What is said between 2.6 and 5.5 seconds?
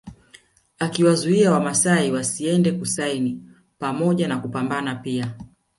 kusini pamoja na kupambana pia